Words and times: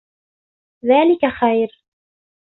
ذَلِكَ 0.85 1.25
خَيْرٌ 1.25 1.69